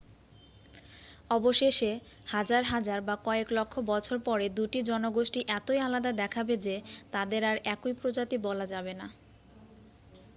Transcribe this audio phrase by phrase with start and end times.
[1.29, 1.91] অবশেষে
[2.27, 6.75] হাজার হাজার বা কয়েক লক্ষ বছর পরে দুটি জনগোষ্ঠী এতই আলাদা দেখাবে যে
[7.13, 9.07] তাদের আর একই প্রজাতি বলা যাবে না